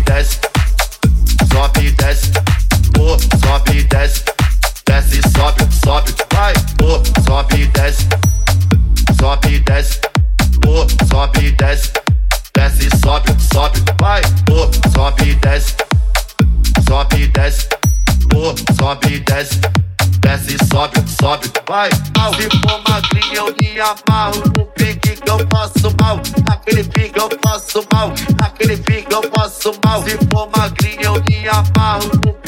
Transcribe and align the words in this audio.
e 0.00 0.02
desce, 0.02 0.40
sobe 1.52 1.86
e 1.86 1.90
desce, 1.92 2.32
oh, 2.98 3.18
sobe 3.44 3.78
e 3.78 3.82
desce, 3.84 4.24
desce 4.86 5.18
e 5.18 5.38
sobe, 5.38 5.68
sobe, 5.84 6.14
vai, 6.32 6.54
oh, 6.82 7.22
sobe 7.22 7.62
e 7.62 7.66
desce, 7.66 8.08
sobe 9.18 9.54
e 9.54 9.60
desce, 9.60 10.00
sobe 11.10 11.46
e 11.46 11.50
desce, 11.52 11.92
desce 12.54 12.86
e 12.86 12.98
sobe, 12.98 13.36
sobe, 13.52 13.80
vai, 14.00 14.22
oh, 14.50 14.70
sobe 14.90 15.30
e 15.30 15.34
desce, 15.34 15.74
sobe 16.88 17.22
e 17.22 17.28
desce, 17.28 17.68
oh, 18.34 18.54
sobe 18.78 19.14
e 19.14 19.20
desce. 19.20 19.60
Desce, 20.20 20.56
sobe, 20.70 21.02
sobe, 21.08 21.50
vai. 21.68 21.88
mal. 22.16 22.34
Se 22.34 22.42
for 22.42 22.80
magrinha 22.88 23.36
eu 23.36 23.54
me 23.60 23.80
amarro. 23.80 24.42
No 24.56 24.66
pique 24.66 25.16
que 25.16 25.30
eu 25.30 25.38
faço 25.50 25.94
mal. 26.00 26.20
Naquele 26.46 26.84
pique 26.84 27.18
eu 27.18 27.28
faço 27.42 27.84
mal. 27.92 28.12
Naquele 28.38 28.76
pique 28.76 29.12
eu 29.12 29.22
mal. 29.84 30.02
Se 30.02 30.16
for 30.30 30.48
magrinha 30.56 31.04
eu 31.04 31.22
me 31.28 31.48
amarro, 31.48 32.10
no 32.24 32.40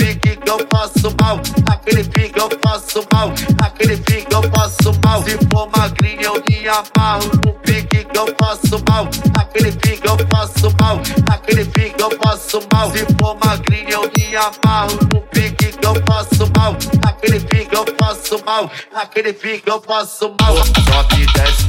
eu 0.47 0.67
faço 0.71 1.15
mal, 1.21 1.41
aquele 1.71 2.05
pique 2.05 2.39
eu 2.39 2.49
faço 2.65 3.07
mal, 3.13 3.33
aquele 3.63 3.97
pique 3.99 4.35
eu 4.35 4.43
faço 4.55 4.93
mal. 5.05 5.23
Se 5.23 5.39
for 5.51 5.71
magrinha 5.77 6.23
eu 6.23 6.43
me 6.49 6.69
amarro, 6.69 7.31
no 7.45 7.53
eu 8.15 8.35
faço 8.41 8.83
mal, 8.89 9.09
aquele 9.39 9.73
pique 9.73 10.07
eu 10.07 10.17
faço 10.31 10.75
mal, 10.81 11.01
aquele 11.31 11.65
pique 11.67 12.03
eu 12.03 12.11
faço 12.23 12.61
mal. 12.73 12.91
Se 12.91 13.07
for 13.21 13.37
magrinha 13.45 13.93
eu 13.93 14.11
me 14.17 14.37
amarro, 14.37 14.99
no 15.13 15.23
eu 15.83 16.03
faço 16.07 16.51
mal, 16.57 16.77
aquele 17.07 17.41
pique 17.41 17.75
eu 17.75 17.85
faço 18.01 18.43
mal, 18.45 18.71
aquele 18.95 19.33
pique 19.33 19.69
eu 19.69 19.83
faço 19.83 20.35
mal. 20.41 20.57
Sobe, 20.57 21.27
desce, 21.35 21.69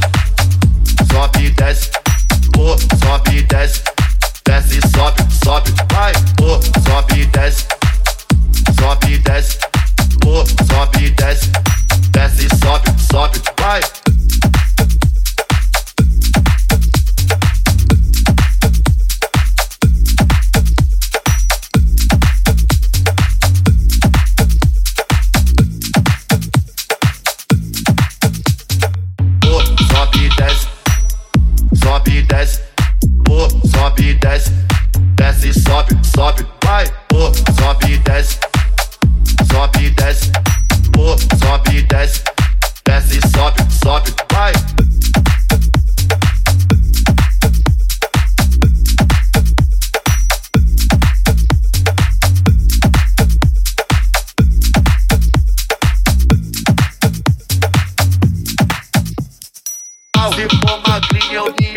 sobe, 1.11 1.49
desce, 1.51 1.91
oh, 2.57 2.77
sobe, 3.05 3.41
desce, 3.43 3.83
desce, 3.83 3.92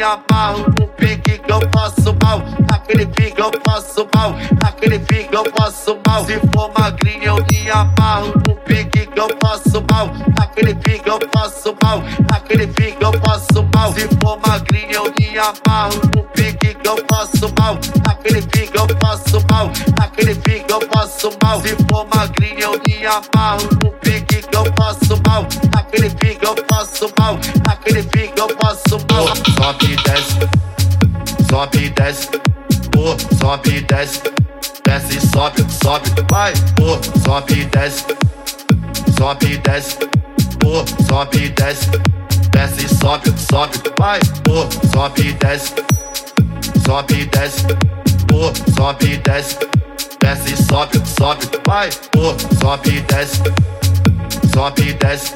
amarro 0.07 0.67
No 0.79 0.87
pique 0.89 1.39
que 1.39 1.53
eu 1.53 1.61
faço 1.75 2.17
mal. 2.23 2.41
Aquele 2.73 3.07
pique 3.07 3.41
eu 3.41 3.51
faço 3.67 4.09
mal. 4.15 4.35
Aquele 4.65 4.99
pique 5.01 5.35
eu 5.35 5.45
faço 5.59 5.99
mal. 6.07 6.25
Se 6.25 6.39
for 6.55 6.71
magrinha 6.79 7.27
eu 7.27 7.37
me 7.51 7.71
amarro. 7.71 8.33
No 8.47 8.55
pique 8.57 9.07
que 9.07 9.21
eu 9.21 9.29
faço 9.43 9.85
mal. 9.91 10.11
Aquele 10.41 10.75
pique 10.75 11.09
eu 11.09 11.19
faço 11.35 11.77
mal. 11.83 12.03
Aquele 12.33 12.67
pique 12.69 13.03
eu 13.03 13.13
faço 13.25 13.69
mal. 13.75 13.93
Se 13.93 14.09
for 14.23 14.39
magrinha 14.47 14.95
eu 14.95 15.13
me 15.19 15.39
amarro. 15.39 16.01
No 16.15 16.23
pique 16.35 16.75
que 16.75 16.89
eu 16.89 16.97
faço 17.11 17.53
mal. 17.59 17.79
Aquele 18.09 18.43
pique 18.43 18.77
eu 18.77 18.87
faço 19.03 19.45
mal. 19.51 19.71
Aquele 20.01 20.35
pique 20.37 20.73
eu 20.73 20.81
faço 20.93 21.31
mal. 21.43 21.61
Se 21.61 21.77
for 21.91 22.07
magrinha 22.15 22.67
eu 22.67 22.81
me 22.87 23.07
amarro. 23.07 23.69
No 23.83 23.91
pique 23.91 24.06
que 24.57 24.69
eu 24.69 24.73
faço 24.79 25.23
mal 25.27 25.47
Aquele 25.77 26.11
pique 26.11 26.45
eu 26.45 26.57
faço 26.69 27.13
mal 27.19 27.39
Aquele 27.69 28.03
pique 28.05 28.33
eu 28.39 28.49
faço 28.61 28.99
mal 29.11 29.27
Sobe, 29.27 29.97
desce 29.97 30.39
Sobe, 31.51 31.91
desce 31.91 32.29
Oh, 32.97 33.37
sobe, 33.37 33.81
desce 33.83 34.23
Desce, 34.85 35.27
sobe, 35.29 35.67
sobe, 35.71 36.11
vai 36.31 36.53
Oh, 36.81 37.19
sobe, 37.21 37.65
desce 37.67 38.05
Sobe, 39.19 39.59
desce 39.59 39.99
Oh, 40.65 40.85
sobe, 41.07 41.49
desce 41.51 41.91
Desce, 42.51 42.97
sobe, 42.97 43.35
sobe, 43.39 43.79
vai 43.99 44.21
Oh, 44.49 44.89
sobe, 44.91 45.33
desce 45.35 45.75
Sobe, 46.87 47.27
desce 47.27 47.67
Oh, 48.33 48.53
sobe, 48.75 49.17
desce 49.19 49.59
Desce, 50.21 50.65
sobe, 50.65 51.03
sobe, 51.07 51.47
vai 51.67 51.91
Oh, 52.17 52.35
sobe, 52.61 53.01
desce 53.03 53.43
sobe, 54.57 54.95
desce, 54.95 55.35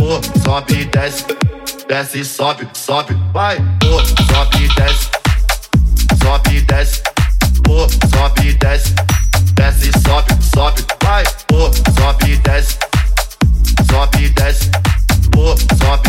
oh, 0.00 0.18
sobe, 0.42 0.86
desce, 0.86 1.26
desce, 1.86 2.24
sobe, 2.24 2.66
sobe, 2.72 3.14
vai, 3.30 3.58
oh, 3.84 4.02
sobe, 4.32 4.66
desce, 4.74 5.10
sobe, 6.22 6.62
desce, 6.62 7.02
oh, 7.68 7.86
sobe, 8.08 8.54
desce, 8.54 8.94
desce, 9.56 9.92
sobe, 10.00 10.42
sobe, 10.54 10.82
vai, 11.04 11.22
oh, 11.52 11.70
sobe, 12.00 12.36
desce, 12.38 12.78
sobe, 13.90 14.30
desce, 14.30 14.70
oh, 15.36 15.54
sobe. 15.76 16.05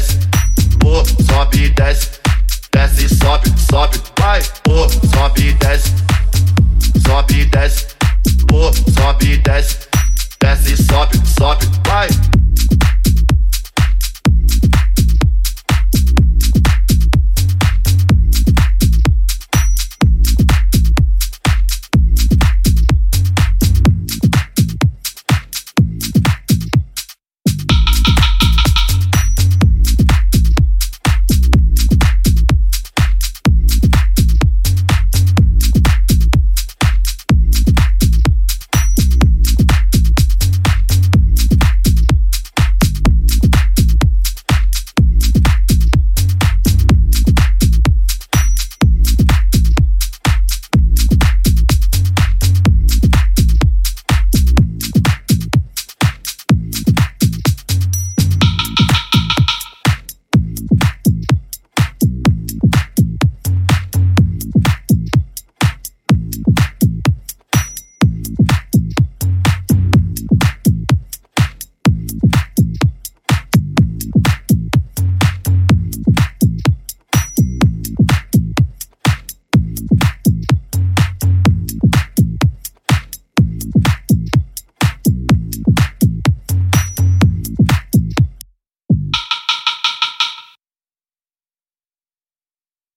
desce, 0.00 0.18
oh, 0.84 1.04
sobe 1.04 1.64
e 1.64 1.68
desce. 1.70 2.09